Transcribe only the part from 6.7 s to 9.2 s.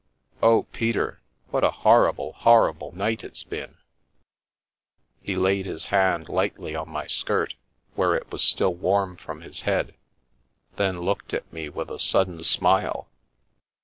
on my skirt where it was still warm